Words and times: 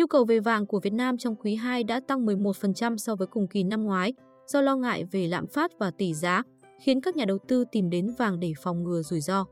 Nhu 0.00 0.06
cầu 0.06 0.24
về 0.24 0.40
vàng 0.40 0.66
của 0.66 0.80
Việt 0.80 0.92
Nam 0.92 1.18
trong 1.18 1.36
quý 1.36 1.54
2 1.54 1.84
đã 1.84 2.00
tăng 2.00 2.26
11% 2.26 2.96
so 2.96 3.14
với 3.14 3.26
cùng 3.26 3.46
kỳ 3.46 3.62
năm 3.62 3.84
ngoái 3.84 4.14
do 4.46 4.60
lo 4.60 4.76
ngại 4.76 5.04
về 5.04 5.28
lạm 5.28 5.46
phát 5.46 5.78
và 5.78 5.90
tỷ 5.90 6.14
giá, 6.14 6.42
khiến 6.80 7.00
các 7.00 7.16
nhà 7.16 7.24
đầu 7.24 7.38
tư 7.48 7.64
tìm 7.72 7.90
đến 7.90 8.14
vàng 8.18 8.40
để 8.40 8.52
phòng 8.62 8.84
ngừa 8.84 9.02
rủi 9.02 9.20
ro. 9.20 9.44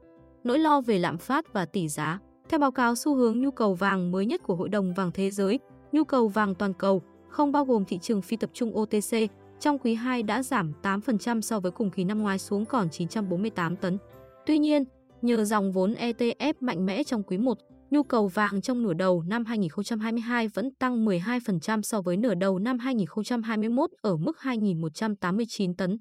Nỗi 0.45 0.59
lo 0.59 0.81
về 0.81 0.99
lạm 0.99 1.19
phát 1.19 1.53
và 1.53 1.65
tỷ 1.65 1.89
giá 1.89 2.21
Theo 2.49 2.61
báo 2.61 2.73
cáo 2.73 2.95
xu 2.95 3.15
hướng 3.15 3.41
nhu 3.41 3.51
cầu 3.51 3.75
vàng 3.75 4.11
mới 4.11 4.27
nhất 4.27 4.43
của 4.43 4.55
Hội 4.57 4.69
đồng 4.69 4.95
Vàng 4.95 5.11
Thế 5.15 5.31
giới, 5.31 5.59
nhu 5.93 6.05
cầu 6.05 6.29
vàng 6.29 6.55
toàn 6.55 6.75
cầu, 6.75 7.03
không 7.29 7.53
bao 7.53 7.65
gồm 7.65 7.85
thị 7.85 7.99
trường 7.99 8.23
phi 8.23 8.37
tập 8.37 8.51
trung 8.53 8.79
OTC, 8.79 9.17
trong 9.61 9.79
quý 9.79 9.95
2 9.95 10.23
đã 10.23 10.43
giảm 10.43 10.73
8% 10.83 11.41
so 11.41 11.61
với 11.61 11.71
cùng 11.71 11.91
kỳ 11.91 12.05
năm 12.05 12.23
ngoái 12.23 12.39
xuống 12.39 12.65
còn 12.65 12.91
948 12.91 13.77
tấn. 13.77 13.99
Tuy 14.47 14.59
nhiên, 14.59 14.85
nhờ 15.23 15.45
dòng 15.45 15.73
vốn 15.73 15.95
ETF 15.95 16.55
mạnh 16.61 16.87
mẽ 16.87 17.05
trong 17.05 17.23
quý 17.23 17.39
1, 17.39 17.59
nhu 17.91 18.03
cầu 18.03 18.29
vàng 18.29 18.61
trong 18.61 18.83
nửa 18.83 18.95
đầu 18.95 19.23
năm 19.23 19.45
2022 19.45 20.49
vẫn 20.49 20.75
tăng 20.79 21.05
12% 21.05 21.83
so 21.83 22.03
với 22.03 22.17
nửa 22.17 22.35
đầu 22.35 22.59
năm 22.59 22.79
2021 22.79 23.91
ở 24.03 24.17
mức 24.17 24.37
2.189 24.41 25.75
tấn. 25.79 25.99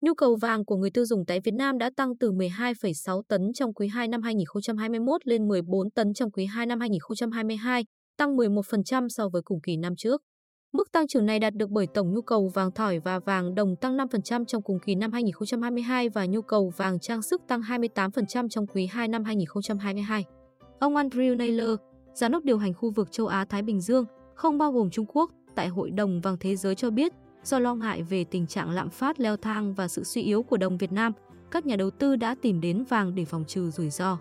Nhu 0.00 0.14
cầu 0.14 0.36
vàng 0.36 0.64
của 0.64 0.76
người 0.76 0.90
tiêu 0.90 1.04
dùng 1.06 1.24
tại 1.26 1.40
Việt 1.44 1.54
Nam 1.54 1.78
đã 1.78 1.90
tăng 1.96 2.16
từ 2.20 2.32
12,6 2.32 3.22
tấn 3.28 3.52
trong 3.54 3.74
quý 3.74 3.88
2 3.88 4.08
năm 4.08 4.22
2021 4.22 5.26
lên 5.26 5.48
14 5.48 5.90
tấn 5.90 6.14
trong 6.14 6.30
quý 6.30 6.46
2 6.46 6.66
năm 6.66 6.80
2022, 6.80 7.84
tăng 8.16 8.36
11% 8.36 9.08
so 9.08 9.28
với 9.28 9.42
cùng 9.44 9.60
kỳ 9.60 9.76
năm 9.76 9.96
trước. 9.96 10.20
Mức 10.72 10.92
tăng 10.92 11.08
trưởng 11.08 11.26
này 11.26 11.38
đạt 11.38 11.54
được 11.54 11.70
bởi 11.70 11.86
tổng 11.94 12.14
nhu 12.14 12.22
cầu 12.22 12.50
vàng 12.54 12.72
thỏi 12.72 12.98
và 12.98 13.18
vàng 13.18 13.54
đồng 13.54 13.76
tăng 13.76 13.96
5% 13.96 14.44
trong 14.44 14.62
cùng 14.62 14.78
kỳ 14.86 14.94
năm 14.94 15.12
2022 15.12 16.08
và 16.08 16.26
nhu 16.26 16.42
cầu 16.42 16.72
vàng 16.76 17.00
trang 17.00 17.22
sức 17.22 17.42
tăng 17.48 17.60
28% 17.60 18.48
trong 18.48 18.66
quý 18.66 18.86
2 18.86 19.08
năm 19.08 19.24
2022. 19.24 20.24
Ông 20.80 20.96
Andrew 20.96 21.36
Naylor, 21.36 21.80
giám 22.14 22.32
đốc 22.32 22.44
điều 22.44 22.58
hành 22.58 22.74
khu 22.74 22.90
vực 22.90 23.12
châu 23.12 23.26
Á-Thái 23.26 23.62
Bình 23.62 23.80
Dương, 23.80 24.04
không 24.34 24.58
bao 24.58 24.72
gồm 24.72 24.90
Trung 24.90 25.06
Quốc, 25.08 25.30
tại 25.54 25.68
Hội 25.68 25.90
đồng 25.90 26.20
Vàng 26.20 26.36
Thế 26.40 26.56
giới 26.56 26.74
cho 26.74 26.90
biết, 26.90 27.12
do 27.44 27.58
lo 27.58 27.74
ngại 27.74 28.02
về 28.02 28.24
tình 28.24 28.46
trạng 28.46 28.70
lạm 28.70 28.90
phát 28.90 29.20
leo 29.20 29.36
thang 29.36 29.74
và 29.74 29.88
sự 29.88 30.04
suy 30.04 30.22
yếu 30.22 30.42
của 30.42 30.56
đồng 30.56 30.78
Việt 30.78 30.92
Nam, 30.92 31.12
các 31.50 31.66
nhà 31.66 31.76
đầu 31.76 31.90
tư 31.90 32.16
đã 32.16 32.34
tìm 32.42 32.60
đến 32.60 32.84
vàng 32.84 33.14
để 33.14 33.24
phòng 33.24 33.44
trừ 33.44 33.70
rủi 33.70 33.90
ro. 33.90 34.18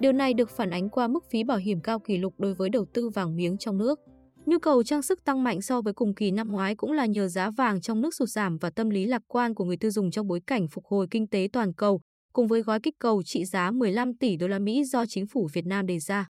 Điều 0.00 0.12
này 0.12 0.34
được 0.34 0.50
phản 0.50 0.70
ánh 0.70 0.88
qua 0.88 1.08
mức 1.08 1.24
phí 1.30 1.44
bảo 1.44 1.58
hiểm 1.58 1.80
cao 1.80 1.98
kỷ 1.98 2.16
lục 2.16 2.34
đối 2.38 2.54
với 2.54 2.68
đầu 2.68 2.84
tư 2.84 3.08
vàng 3.08 3.36
miếng 3.36 3.58
trong 3.58 3.78
nước. 3.78 4.00
Nhu 4.46 4.58
cầu 4.58 4.82
trang 4.82 5.02
sức 5.02 5.24
tăng 5.24 5.44
mạnh 5.44 5.62
so 5.62 5.80
với 5.80 5.92
cùng 5.92 6.14
kỳ 6.14 6.30
năm 6.30 6.52
ngoái 6.52 6.74
cũng 6.74 6.92
là 6.92 7.06
nhờ 7.06 7.28
giá 7.28 7.50
vàng 7.50 7.80
trong 7.80 8.00
nước 8.00 8.14
sụt 8.14 8.28
giảm 8.28 8.58
và 8.58 8.70
tâm 8.70 8.90
lý 8.90 9.06
lạc 9.06 9.22
quan 9.26 9.54
của 9.54 9.64
người 9.64 9.76
tiêu 9.76 9.90
dùng 9.90 10.10
trong 10.10 10.28
bối 10.28 10.40
cảnh 10.40 10.68
phục 10.68 10.84
hồi 10.86 11.06
kinh 11.10 11.26
tế 11.26 11.48
toàn 11.52 11.72
cầu, 11.72 12.00
cùng 12.38 12.46
với 12.46 12.62
gói 12.62 12.80
kích 12.80 12.98
cầu 12.98 13.22
trị 13.22 13.44
giá 13.44 13.70
15 13.70 14.14
tỷ 14.14 14.36
đô 14.36 14.48
la 14.48 14.58
Mỹ 14.58 14.84
do 14.84 15.06
chính 15.06 15.26
phủ 15.26 15.48
Việt 15.52 15.66
Nam 15.66 15.86
đề 15.86 15.98
ra. 15.98 16.26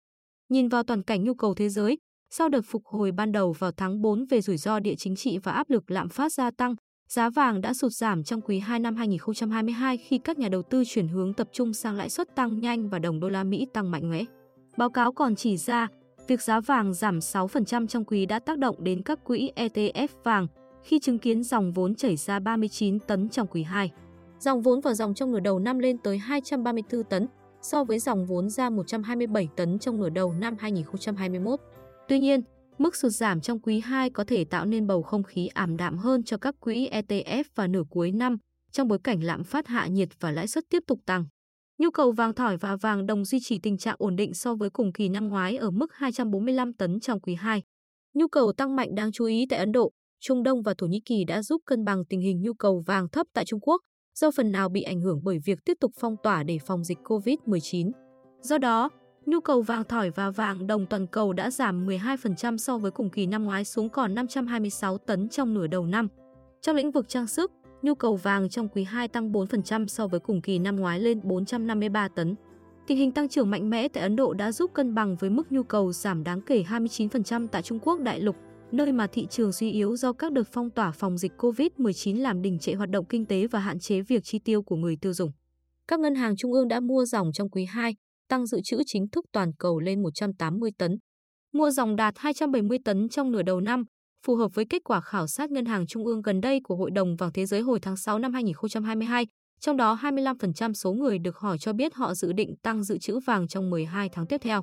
Nhìn 0.50 0.68
vào 0.68 0.84
toàn 0.84 1.04
cảnh 1.04 1.24
nhu 1.24 1.34
cầu 1.34 1.54
thế 1.54 1.70
giới, 1.70 1.98
sau 2.30 2.50
đợt 2.50 2.62
phục 2.66 2.86
hồi 2.86 3.12
ban 3.12 3.32
đầu 3.32 3.52
vào 3.52 3.72
tháng 3.72 4.02
4 4.02 4.26
về 4.26 4.42
rủi 4.42 4.58
ro 4.58 4.80
địa 4.80 4.96
chính 4.98 5.16
trị 5.16 5.38
và 5.38 5.52
áp 5.52 5.70
lực 5.70 5.92
lạm 5.92 6.10
phát 6.10 6.34
gia 6.34 6.52
tăng, 6.52 6.76
giá 7.10 7.30
vàng 7.30 7.62
đã 7.62 7.74
sụt 7.74 7.92
giảm 7.92 8.24
trong 8.24 8.42
quý 8.42 8.60
2 8.60 8.80
năm 8.80 8.96
2022 8.96 9.98
khi 9.98 10.18
các 10.18 10.40
nhà 10.40 10.50
đầu 10.50 10.62
tư 10.62 10.84
chuyển 10.86 11.08
hướng 11.08 11.34
tập 11.34 11.48
trung 11.52 11.74
sang 11.74 11.96
lãi 11.96 12.10
suất 12.10 12.36
tăng 12.36 12.60
nhanh 12.60 12.90
và 12.90 13.00
đồng 13.00 13.20
đô 13.20 13.30
la 13.30 13.44
Mỹ 13.44 13.68
tăng 13.74 13.92
mạnh 13.92 14.10
mẽ. 14.10 14.24
Báo 14.78 14.90
cáo 14.90 15.12
còn 15.12 15.36
chỉ 15.36 15.58
ra, 15.58 15.88
việc 16.28 16.42
giá 16.42 16.60
vàng 16.60 16.94
giảm 16.94 17.20
6% 17.20 17.88
trong 17.88 18.06
quý 18.06 18.26
đã 18.26 18.40
tác 18.40 18.58
động 18.58 18.84
đến 18.84 19.02
các 19.04 19.24
quỹ 19.24 19.52
ETF 19.56 20.08
vàng 20.24 20.48
khi 20.84 21.00
chứng 21.00 21.20
kiến 21.20 21.44
dòng 21.44 21.74
vốn 21.74 21.96
chảy 21.96 22.16
ra 22.16 22.40
39 22.40 23.00
tấn 23.00 23.30
trong 23.30 23.48
quý 23.48 23.64
2. 23.64 23.92
Dòng 24.40 24.62
vốn 24.62 24.82
vào 24.82 24.94
dòng 24.94 25.14
trong 25.14 25.32
nửa 25.32 25.40
đầu 25.40 25.60
năm 25.60 25.80
lên 25.80 25.98
tới 25.98 26.18
234 26.18 27.04
tấn, 27.04 27.28
so 27.62 27.84
với 27.84 28.00
dòng 28.00 28.26
vốn 28.26 28.50
ra 28.50 28.70
127 28.70 29.48
tấn 29.56 29.80
trong 29.80 30.00
nửa 30.00 30.10
đầu 30.10 30.34
năm 30.34 30.56
2021. 30.60 31.60
Tuy 32.08 32.20
nhiên, 32.20 32.42
mức 32.78 32.96
sụt 32.96 33.12
giảm 33.12 33.42
trong 33.42 33.60
quý 33.60 33.80
2 33.80 34.10
có 34.10 34.24
thể 34.24 34.46
tạo 34.46 34.66
nên 34.66 34.88
bầu 34.88 35.04
không 35.04 35.24
khí 35.24 35.48
ảm 35.48 35.78
đạm 35.78 35.98
hơn 35.98 36.24
cho 36.24 36.38
các 36.38 36.56
quỹ 36.60 36.90
ETF 36.90 37.44
vào 37.56 37.68
nửa 37.68 37.84
cuối 37.90 38.12
năm 38.12 38.38
trong 38.72 38.88
bối 38.88 39.00
cảnh 39.04 39.24
lạm 39.24 39.44
phát 39.44 39.68
hạ 39.68 39.88
nhiệt 39.88 40.10
và 40.20 40.32
lãi 40.32 40.48
suất 40.48 40.64
tiếp 40.70 40.84
tục 40.88 41.00
tăng. 41.06 41.26
Nhu 41.78 41.92
cầu 41.92 42.12
vàng 42.12 42.34
thỏi 42.34 42.58
và 42.58 42.76
vàng 42.76 43.06
đồng 43.06 43.26
duy 43.26 43.40
trì 43.42 43.60
tình 43.60 43.78
trạng 43.78 43.96
ổn 44.00 44.16
định 44.16 44.34
so 44.34 44.56
với 44.56 44.70
cùng 44.70 44.94
kỳ 44.94 45.10
năm 45.10 45.28
ngoái 45.28 45.58
ở 45.58 45.72
mức 45.72 45.94
245 45.94 46.74
tấn 46.74 47.00
trong 47.00 47.20
quý 47.20 47.36
2. 47.36 47.64
Nhu 48.14 48.28
cầu 48.28 48.54
tăng 48.54 48.76
mạnh 48.76 48.96
đáng 48.96 49.12
chú 49.12 49.26
ý 49.26 49.46
tại 49.50 49.60
Ấn 49.60 49.72
Độ, 49.72 49.92
Trung 50.20 50.44
Đông 50.44 50.62
và 50.62 50.74
Thổ 50.78 50.88
Nhĩ 50.88 51.02
Kỳ 51.06 51.24
đã 51.24 51.42
giúp 51.42 51.62
cân 51.66 51.86
bằng 51.86 52.06
tình 52.06 52.22
hình 52.22 52.42
nhu 52.42 52.54
cầu 52.54 52.84
vàng 52.86 53.10
thấp 53.10 53.28
tại 53.34 53.46
Trung 53.46 53.60
Quốc, 53.60 53.82
do 54.20 54.32
phần 54.32 54.52
nào 54.52 54.70
bị 54.70 54.82
ảnh 54.82 55.02
hưởng 55.02 55.22
bởi 55.24 55.40
việc 55.40 55.66
tiếp 55.66 55.78
tục 55.80 55.92
phong 56.00 56.16
tỏa 56.24 56.44
để 56.44 56.60
phòng 56.66 56.84
dịch 56.84 56.98
COVID-19. 57.04 57.92
Do 58.42 58.58
đó, 58.58 58.90
nhu 59.26 59.40
cầu 59.40 59.62
vàng 59.62 59.84
thỏi 59.84 60.10
và 60.10 60.30
vàng 60.30 60.68
đồng 60.68 60.86
toàn 60.86 61.08
cầu 61.08 61.34
đã 61.34 61.52
giảm 61.52 61.88
12% 61.88 62.58
so 62.58 62.78
với 62.78 62.92
cùng 62.92 63.10
kỳ 63.10 63.26
năm 63.26 63.44
ngoái 63.44 63.66
xuống 63.66 63.90
còn 63.90 64.16
526 64.16 64.98
tấn 64.98 65.30
trong 65.30 65.54
nửa 65.54 65.68
đầu 65.68 65.86
năm. 65.86 66.08
Trong 66.62 66.76
lĩnh 66.76 66.92
vực 66.92 67.10
trang 67.10 67.28
sức, 67.28 67.52
nhu 67.82 67.96
cầu 67.96 68.16
vàng 68.16 68.50
trong 68.50 68.68
quý 68.70 68.84
2 68.84 69.08
tăng 69.08 69.32
4% 69.32 69.88
so 69.88 70.08
với 70.08 70.20
cùng 70.20 70.42
kỳ 70.42 70.60
năm 70.60 70.76
ngoái 70.76 71.00
lên 71.00 71.20
453 71.24 72.08
tấn. 72.08 72.36
Tình 72.88 72.98
hình 72.98 73.12
tăng 73.12 73.30
trưởng 73.30 73.50
mạnh 73.50 73.70
mẽ 73.70 73.88
tại 73.88 74.04
Ấn 74.04 74.16
Độ 74.16 74.34
đã 74.34 74.52
giúp 74.52 74.72
cân 74.74 74.96
bằng 74.96 75.16
với 75.16 75.30
mức 75.30 75.52
nhu 75.52 75.64
cầu 75.64 75.92
giảm 75.92 76.24
đáng 76.24 76.42
kể 76.42 76.64
29% 76.70 77.48
tại 77.48 77.62
Trung 77.62 77.80
Quốc 77.80 78.00
đại 78.00 78.20
lục, 78.20 78.36
nơi 78.72 78.92
mà 78.92 79.08
thị 79.08 79.28
trường 79.30 79.52
suy 79.52 79.72
yếu 79.72 79.96
do 79.96 80.14
các 80.14 80.32
đợt 80.32 80.44
phong 80.52 80.70
tỏa 80.70 80.92
phòng 80.92 81.18
dịch 81.18 81.32
COVID-19 81.38 82.22
làm 82.22 82.42
đình 82.42 82.60
trệ 82.60 82.74
hoạt 82.74 82.90
động 82.90 83.06
kinh 83.06 83.26
tế 83.26 83.48
và 83.48 83.60
hạn 83.60 83.80
chế 83.80 84.02
việc 84.02 84.24
chi 84.24 84.40
tiêu 84.40 84.62
của 84.62 84.76
người 84.76 84.98
tiêu 85.02 85.14
dùng. 85.14 85.32
Các 85.88 86.00
ngân 86.00 86.16
hàng 86.16 86.36
trung 86.36 86.54
ương 86.54 86.68
đã 86.68 86.80
mua 86.80 87.06
dòng 87.06 87.32
trong 87.34 87.50
quý 87.50 87.66
2, 87.66 87.96
tăng 88.30 88.46
dự 88.46 88.62
trữ 88.64 88.78
chính 88.86 89.10
thức 89.10 89.26
toàn 89.32 89.52
cầu 89.60 89.80
lên 89.80 90.04
180 90.04 90.72
tấn. 90.78 90.98
Mua 91.54 91.70
dòng 91.70 91.96
đạt 91.96 92.14
270 92.18 92.78
tấn 92.86 93.10
trong 93.10 93.32
nửa 93.32 93.42
đầu 93.42 93.62
năm, 93.62 93.84
phù 94.26 94.36
hợp 94.36 94.52
với 94.54 94.66
kết 94.70 94.84
quả 94.84 95.02
khảo 95.02 95.28
sát 95.28 95.52
ngân 95.52 95.66
hàng 95.66 95.88
trung 95.88 96.06
ương 96.06 96.22
gần 96.22 96.42
đây 96.42 96.60
của 96.64 96.76
Hội 96.76 96.92
đồng 96.92 97.16
Vàng 97.16 97.32
Thế 97.34 97.46
giới 97.46 97.62
hồi 97.62 97.80
tháng 97.82 97.98
6 97.98 98.20
năm 98.20 98.34
2022, 98.34 99.28
trong 99.60 99.78
đó 99.78 100.00
25% 100.02 100.74
số 100.74 100.94
người 100.94 101.20
được 101.20 101.38
hỏi 101.38 101.58
cho 101.58 101.74
biết 101.74 101.94
họ 101.94 102.14
dự 102.14 102.34
định 102.34 102.56
tăng 102.64 102.84
dự 102.84 102.98
trữ 102.98 103.20
vàng 103.20 103.48
trong 103.48 103.70
12 103.70 104.10
tháng 104.10 104.28
tiếp 104.28 104.38
theo. 104.42 104.62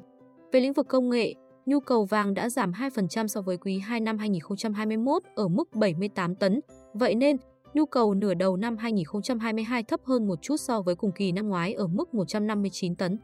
Về 0.52 0.60
lĩnh 0.60 0.72
vực 0.72 0.86
công 0.88 1.10
nghệ, 1.10 1.34
nhu 1.66 1.80
cầu 1.80 2.04
vàng 2.04 2.34
đã 2.34 2.48
giảm 2.48 2.72
2% 2.72 3.26
so 3.26 3.42
với 3.42 3.56
quý 3.56 3.78
2 3.78 4.00
năm 4.00 4.18
2021 4.18 5.22
ở 5.34 5.48
mức 5.48 5.74
78 5.74 6.34
tấn. 6.34 6.60
Vậy 6.94 7.14
nên, 7.14 7.36
nhu 7.74 7.86
cầu 7.86 8.14
nửa 8.14 8.34
đầu 8.34 8.56
năm 8.56 8.76
2022 8.76 9.82
thấp 9.82 10.00
hơn 10.04 10.28
một 10.28 10.42
chút 10.42 10.56
so 10.56 10.82
với 10.82 10.94
cùng 10.94 11.12
kỳ 11.12 11.32
năm 11.32 11.48
ngoái 11.48 11.72
ở 11.72 11.86
mức 11.86 12.14
159 12.14 12.96
tấn. 12.96 13.18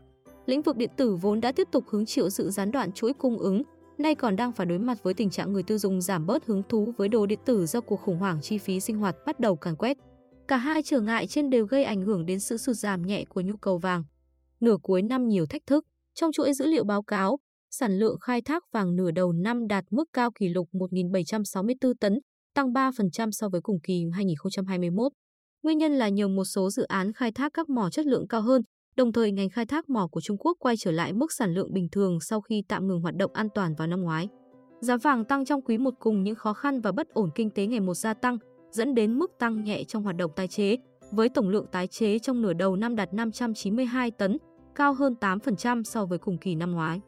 Lĩnh 0.46 0.62
vực 0.62 0.76
điện 0.76 0.90
tử 0.96 1.16
vốn 1.16 1.40
đã 1.40 1.52
tiếp 1.52 1.68
tục 1.72 1.84
hứng 1.88 2.06
chịu 2.06 2.30
sự 2.30 2.50
gián 2.50 2.70
đoạn 2.70 2.92
chuỗi 2.92 3.12
cung 3.12 3.38
ứng, 3.38 3.62
nay 3.98 4.14
còn 4.14 4.36
đang 4.36 4.52
phải 4.52 4.66
đối 4.66 4.78
mặt 4.78 5.02
với 5.02 5.14
tình 5.14 5.30
trạng 5.30 5.52
người 5.52 5.62
tiêu 5.62 5.78
dùng 5.78 6.00
giảm 6.00 6.26
bớt 6.26 6.46
hứng 6.46 6.62
thú 6.68 6.92
với 6.96 7.08
đồ 7.08 7.26
điện 7.26 7.38
tử 7.44 7.66
do 7.66 7.80
cuộc 7.80 8.00
khủng 8.00 8.18
hoảng 8.18 8.38
chi 8.42 8.58
phí 8.58 8.80
sinh 8.80 8.98
hoạt 8.98 9.16
bắt 9.26 9.40
đầu 9.40 9.56
càn 9.56 9.76
quét. 9.76 9.98
Cả 10.48 10.56
hai 10.56 10.82
trở 10.82 11.00
ngại 11.00 11.26
trên 11.26 11.50
đều 11.50 11.66
gây 11.66 11.84
ảnh 11.84 12.02
hưởng 12.02 12.26
đến 12.26 12.40
sự 12.40 12.56
sụt 12.56 12.76
giảm 12.76 13.02
nhẹ 13.02 13.24
của 13.24 13.40
nhu 13.40 13.56
cầu 13.56 13.78
vàng. 13.78 14.04
Nửa 14.60 14.76
cuối 14.82 15.02
năm 15.02 15.28
nhiều 15.28 15.46
thách 15.46 15.66
thức, 15.66 15.86
trong 16.14 16.32
chuỗi 16.32 16.52
dữ 16.52 16.66
liệu 16.66 16.84
báo 16.84 17.02
cáo, 17.02 17.38
sản 17.70 17.98
lượng 17.98 18.16
khai 18.20 18.40
thác 18.42 18.64
vàng 18.72 18.96
nửa 18.96 19.10
đầu 19.10 19.32
năm 19.32 19.66
đạt 19.66 19.84
mức 19.90 20.04
cao 20.12 20.30
kỷ 20.30 20.48
lục 20.48 20.68
1.764 20.72 21.92
tấn, 22.00 22.18
tăng 22.54 22.72
3% 22.72 23.30
so 23.30 23.48
với 23.48 23.60
cùng 23.60 23.80
kỳ 23.82 24.04
2021. 24.12 25.12
Nguyên 25.62 25.78
nhân 25.78 25.92
là 25.92 26.08
nhờ 26.08 26.28
một 26.28 26.44
số 26.44 26.70
dự 26.70 26.82
án 26.82 27.12
khai 27.12 27.32
thác 27.32 27.52
các 27.54 27.68
mỏ 27.68 27.90
chất 27.90 28.06
lượng 28.06 28.28
cao 28.28 28.42
hơn, 28.42 28.62
đồng 28.96 29.12
thời 29.12 29.32
ngành 29.32 29.50
khai 29.50 29.66
thác 29.66 29.88
mỏ 29.88 30.08
của 30.10 30.20
Trung 30.20 30.36
Quốc 30.38 30.56
quay 30.60 30.76
trở 30.76 30.90
lại 30.90 31.12
mức 31.12 31.32
sản 31.32 31.54
lượng 31.54 31.72
bình 31.72 31.88
thường 31.92 32.20
sau 32.20 32.40
khi 32.40 32.62
tạm 32.68 32.86
ngừng 32.86 33.00
hoạt 33.00 33.16
động 33.16 33.32
an 33.34 33.48
toàn 33.54 33.74
vào 33.74 33.88
năm 33.88 34.00
ngoái. 34.00 34.28
Giá 34.80 34.96
vàng 34.96 35.24
tăng 35.24 35.44
trong 35.44 35.62
quý 35.62 35.78
một 35.78 35.94
cùng 35.98 36.22
những 36.22 36.34
khó 36.34 36.52
khăn 36.52 36.80
và 36.80 36.92
bất 36.92 37.08
ổn 37.08 37.30
kinh 37.34 37.50
tế 37.50 37.66
ngày 37.66 37.80
một 37.80 37.94
gia 37.94 38.14
tăng, 38.14 38.38
dẫn 38.70 38.94
đến 38.94 39.18
mức 39.18 39.30
tăng 39.38 39.64
nhẹ 39.64 39.84
trong 39.84 40.02
hoạt 40.02 40.16
động 40.16 40.30
tái 40.36 40.48
chế, 40.48 40.76
với 41.10 41.28
tổng 41.28 41.48
lượng 41.48 41.66
tái 41.72 41.86
chế 41.86 42.18
trong 42.18 42.42
nửa 42.42 42.52
đầu 42.52 42.76
năm 42.76 42.96
đạt 42.96 43.14
592 43.14 44.10
tấn, 44.10 44.38
cao 44.74 44.94
hơn 44.94 45.14
8% 45.20 45.82
so 45.82 46.06
với 46.06 46.18
cùng 46.18 46.38
kỳ 46.38 46.54
năm 46.54 46.70
ngoái. 46.72 47.00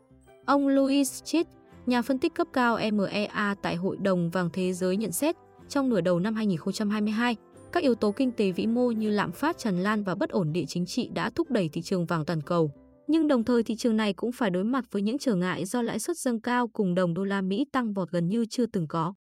Ông 0.47 0.69
Louis 0.69 1.23
Chit, 1.25 1.47
nhà 1.87 2.03
phân 2.03 2.19
tích 2.19 2.35
cấp 2.35 2.49
cao 2.53 2.79
MEA 2.93 3.55
tại 3.63 3.77
Hội 3.77 3.97
đồng 3.97 4.31
Vàng 4.31 4.51
Thế 4.53 4.73
giới 4.73 4.97
nhận 4.97 5.13
xét, 5.13 5.37
trong 5.69 5.89
nửa 5.89 6.01
đầu 6.01 6.19
năm 6.19 6.35
2022, 6.35 7.37
các 7.73 7.83
yếu 7.83 7.95
tố 7.95 8.13
kinh 8.13 8.33
tế 8.33 8.51
vĩ 8.51 8.67
mô 8.67 8.91
như 8.91 9.11
lạm 9.11 9.33
phát 9.33 9.59
tràn 9.59 9.83
lan 9.83 10.05
và 10.05 10.15
bất 10.15 10.31
ổn 10.31 10.53
địa 10.53 10.65
chính 10.69 10.87
trị 10.87 11.09
đã 11.15 11.31
thúc 11.31 11.51
đẩy 11.51 11.69
thị 11.69 11.83
trường 11.83 12.07
vàng 12.07 12.25
toàn 12.25 12.41
cầu. 12.43 12.71
Nhưng 13.07 13.29
đồng 13.29 13.45
thời 13.45 13.63
thị 13.63 13.77
trường 13.77 13.97
này 13.97 14.13
cũng 14.13 14.33
phải 14.33 14.51
đối 14.51 14.65
mặt 14.65 14.85
với 14.91 15.03
những 15.03 15.19
trở 15.19 15.35
ngại 15.35 15.65
do 15.65 15.83
lãi 15.83 15.99
suất 15.99 16.19
dâng 16.19 16.41
cao 16.41 16.69
cùng 16.69 16.95
đồng 16.95 17.15
đô 17.15 17.25
la 17.25 17.41
Mỹ 17.41 17.65
tăng 17.73 17.93
vọt 17.93 18.11
gần 18.11 18.29
như 18.29 18.45
chưa 18.51 18.67
từng 18.67 18.87
có. 18.89 19.15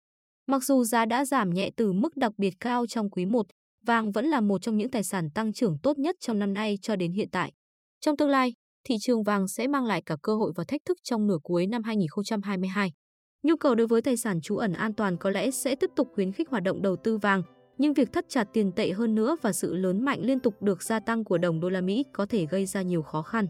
Mặc 0.46 0.64
dù 0.64 0.84
giá 0.84 1.04
đã 1.04 1.24
giảm 1.24 1.50
nhẹ 1.50 1.70
từ 1.76 1.92
mức 1.92 2.16
đặc 2.16 2.32
biệt 2.38 2.54
cao 2.60 2.86
trong 2.86 3.10
quý 3.10 3.26
1, 3.26 3.46
vàng 3.86 4.12
vẫn 4.12 4.26
là 4.26 4.40
một 4.40 4.62
trong 4.62 4.76
những 4.76 4.90
tài 4.90 5.04
sản 5.04 5.30
tăng 5.30 5.52
trưởng 5.52 5.78
tốt 5.82 5.98
nhất 5.98 6.16
trong 6.20 6.38
năm 6.38 6.54
nay 6.54 6.78
cho 6.82 6.96
đến 6.96 7.12
hiện 7.12 7.28
tại. 7.30 7.52
Trong 8.00 8.16
tương 8.16 8.28
lai, 8.28 8.54
thị 8.84 8.94
trường 9.00 9.22
vàng 9.22 9.48
sẽ 9.48 9.66
mang 9.66 9.84
lại 9.84 10.02
cả 10.06 10.16
cơ 10.22 10.34
hội 10.34 10.52
và 10.56 10.64
thách 10.68 10.84
thức 10.84 10.98
trong 11.02 11.26
nửa 11.26 11.38
cuối 11.42 11.66
năm 11.66 11.82
2022. 11.82 12.92
Nhu 13.42 13.56
cầu 13.56 13.74
đối 13.74 13.86
với 13.86 14.02
tài 14.02 14.16
sản 14.16 14.40
trú 14.40 14.56
ẩn 14.56 14.72
an 14.72 14.94
toàn 14.94 15.16
có 15.16 15.30
lẽ 15.30 15.50
sẽ 15.50 15.74
tiếp 15.74 15.90
tục 15.96 16.08
khuyến 16.14 16.32
khích 16.32 16.50
hoạt 16.50 16.62
động 16.62 16.82
đầu 16.82 16.96
tư 16.96 17.18
vàng, 17.18 17.42
nhưng 17.78 17.92
việc 17.92 18.12
thắt 18.12 18.24
chặt 18.28 18.44
tiền 18.52 18.72
tệ 18.72 18.90
hơn 18.90 19.14
nữa 19.14 19.36
và 19.42 19.52
sự 19.52 19.74
lớn 19.74 20.04
mạnh 20.04 20.20
liên 20.22 20.40
tục 20.40 20.62
được 20.62 20.82
gia 20.82 21.00
tăng 21.00 21.24
của 21.24 21.38
đồng 21.38 21.60
đô 21.60 21.68
la 21.68 21.80
Mỹ 21.80 22.04
có 22.12 22.26
thể 22.26 22.46
gây 22.46 22.66
ra 22.66 22.82
nhiều 22.82 23.02
khó 23.02 23.22
khăn. 23.22 23.46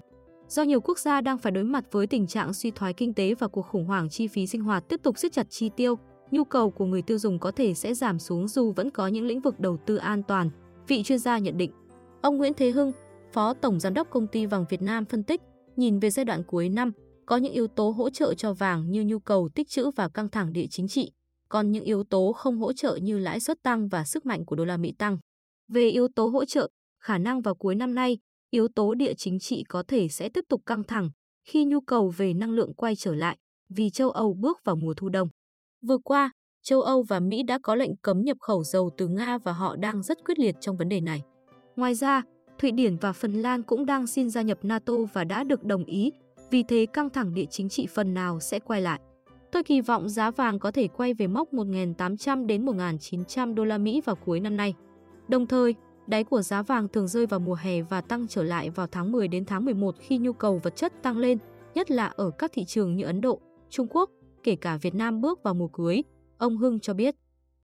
Do 0.48 0.62
nhiều 0.62 0.80
quốc 0.80 0.98
gia 0.98 1.20
đang 1.20 1.38
phải 1.38 1.52
đối 1.52 1.64
mặt 1.64 1.84
với 1.90 2.06
tình 2.06 2.26
trạng 2.26 2.52
suy 2.52 2.70
thoái 2.70 2.92
kinh 2.92 3.14
tế 3.14 3.34
và 3.34 3.48
cuộc 3.48 3.62
khủng 3.62 3.84
hoảng 3.84 4.08
chi 4.10 4.28
phí 4.28 4.46
sinh 4.46 4.62
hoạt 4.62 4.88
tiếp 4.88 5.00
tục 5.02 5.18
siết 5.18 5.32
chặt 5.32 5.46
chi 5.50 5.70
tiêu, 5.76 5.98
nhu 6.30 6.44
cầu 6.44 6.70
của 6.70 6.84
người 6.84 7.02
tiêu 7.02 7.18
dùng 7.18 7.38
có 7.38 7.50
thể 7.50 7.74
sẽ 7.74 7.94
giảm 7.94 8.18
xuống 8.18 8.48
dù 8.48 8.72
vẫn 8.72 8.90
có 8.90 9.06
những 9.06 9.26
lĩnh 9.26 9.40
vực 9.40 9.60
đầu 9.60 9.76
tư 9.86 9.96
an 9.96 10.22
toàn, 10.22 10.50
vị 10.88 11.02
chuyên 11.02 11.18
gia 11.18 11.38
nhận 11.38 11.56
định. 11.56 11.70
Ông 12.22 12.36
Nguyễn 12.36 12.54
Thế 12.54 12.70
Hưng, 12.70 12.92
Phó 13.32 13.54
Tổng 13.54 13.80
Giám 13.80 13.94
đốc 13.94 14.10
Công 14.10 14.26
ty 14.26 14.46
Vàng 14.46 14.64
Việt 14.68 14.82
Nam 14.82 15.04
phân 15.04 15.22
tích, 15.22 15.40
nhìn 15.76 15.98
về 15.98 16.10
giai 16.10 16.24
đoạn 16.24 16.42
cuối 16.46 16.68
năm, 16.68 16.92
có 17.26 17.36
những 17.36 17.52
yếu 17.52 17.66
tố 17.66 17.90
hỗ 17.90 18.10
trợ 18.10 18.34
cho 18.34 18.52
vàng 18.52 18.90
như 18.90 19.04
nhu 19.04 19.18
cầu 19.18 19.48
tích 19.54 19.68
trữ 19.68 19.90
và 19.96 20.08
căng 20.08 20.28
thẳng 20.28 20.52
địa 20.52 20.66
chính 20.70 20.88
trị, 20.88 21.12
còn 21.48 21.72
những 21.72 21.84
yếu 21.84 22.04
tố 22.04 22.32
không 22.32 22.58
hỗ 22.58 22.72
trợ 22.72 22.96
như 23.02 23.18
lãi 23.18 23.40
suất 23.40 23.62
tăng 23.62 23.88
và 23.88 24.04
sức 24.04 24.26
mạnh 24.26 24.44
của 24.44 24.56
đô 24.56 24.64
la 24.64 24.76
Mỹ 24.76 24.94
tăng. 24.98 25.18
Về 25.68 25.88
yếu 25.88 26.08
tố 26.08 26.26
hỗ 26.26 26.44
trợ, 26.44 26.68
khả 27.02 27.18
năng 27.18 27.40
vào 27.40 27.54
cuối 27.54 27.74
năm 27.74 27.94
nay, 27.94 28.18
yếu 28.50 28.68
tố 28.68 28.94
địa 28.94 29.14
chính 29.14 29.38
trị 29.38 29.64
có 29.68 29.82
thể 29.88 30.08
sẽ 30.08 30.28
tiếp 30.28 30.44
tục 30.48 30.62
căng 30.66 30.84
thẳng 30.84 31.10
khi 31.48 31.64
nhu 31.64 31.80
cầu 31.80 32.12
về 32.16 32.34
năng 32.34 32.50
lượng 32.50 32.74
quay 32.74 32.96
trở 32.96 33.14
lại 33.14 33.36
vì 33.68 33.90
châu 33.90 34.10
Âu 34.10 34.34
bước 34.34 34.58
vào 34.64 34.76
mùa 34.76 34.94
thu 34.96 35.08
đông. 35.08 35.28
Vừa 35.86 35.98
qua, 35.98 36.30
châu 36.62 36.82
Âu 36.82 37.02
và 37.02 37.20
Mỹ 37.20 37.42
đã 37.42 37.58
có 37.62 37.74
lệnh 37.74 37.96
cấm 37.96 38.22
nhập 38.22 38.36
khẩu 38.40 38.64
dầu 38.64 38.90
từ 38.96 39.08
Nga 39.08 39.38
và 39.38 39.52
họ 39.52 39.76
đang 39.76 40.02
rất 40.02 40.18
quyết 40.24 40.38
liệt 40.38 40.54
trong 40.60 40.76
vấn 40.76 40.88
đề 40.88 41.00
này. 41.00 41.22
Ngoài 41.76 41.94
ra, 41.94 42.22
Thụy 42.62 42.70
Điển 42.70 42.96
và 42.96 43.12
Phần 43.12 43.32
Lan 43.32 43.62
cũng 43.62 43.86
đang 43.86 44.06
xin 44.06 44.30
gia 44.30 44.42
nhập 44.42 44.58
NATO 44.62 44.92
và 45.12 45.24
đã 45.24 45.44
được 45.44 45.64
đồng 45.64 45.84
ý, 45.84 46.12
vì 46.50 46.62
thế 46.62 46.86
căng 46.92 47.10
thẳng 47.10 47.34
địa 47.34 47.44
chính 47.50 47.68
trị 47.68 47.86
phần 47.86 48.14
nào 48.14 48.40
sẽ 48.40 48.58
quay 48.58 48.80
lại. 48.80 49.00
Tôi 49.52 49.62
kỳ 49.62 49.80
vọng 49.80 50.08
giá 50.08 50.30
vàng 50.30 50.58
có 50.58 50.70
thể 50.70 50.88
quay 50.88 51.14
về 51.14 51.26
mốc 51.26 51.52
1.800 51.52 52.46
đến 52.46 52.64
1.900 52.64 53.54
đô 53.54 53.64
la 53.64 53.78
Mỹ 53.78 54.00
vào 54.04 54.16
cuối 54.16 54.40
năm 54.40 54.56
nay. 54.56 54.74
Đồng 55.28 55.46
thời, 55.46 55.74
đáy 56.06 56.24
của 56.24 56.42
giá 56.42 56.62
vàng 56.62 56.88
thường 56.88 57.08
rơi 57.08 57.26
vào 57.26 57.40
mùa 57.40 57.54
hè 57.54 57.82
và 57.82 58.00
tăng 58.00 58.28
trở 58.28 58.42
lại 58.42 58.70
vào 58.70 58.86
tháng 58.86 59.12
10 59.12 59.28
đến 59.28 59.44
tháng 59.44 59.64
11 59.64 59.94
khi 59.98 60.18
nhu 60.18 60.32
cầu 60.32 60.60
vật 60.62 60.76
chất 60.76 61.02
tăng 61.02 61.18
lên, 61.18 61.38
nhất 61.74 61.90
là 61.90 62.06
ở 62.06 62.30
các 62.30 62.50
thị 62.54 62.64
trường 62.64 62.96
như 62.96 63.04
Ấn 63.04 63.20
Độ, 63.20 63.40
Trung 63.70 63.86
Quốc, 63.90 64.10
kể 64.42 64.56
cả 64.56 64.76
Việt 64.76 64.94
Nam 64.94 65.20
bước 65.20 65.42
vào 65.42 65.54
mùa 65.54 65.68
cưới, 65.68 66.02
ông 66.38 66.56
Hưng 66.56 66.80
cho 66.80 66.94
biết. 66.94 67.16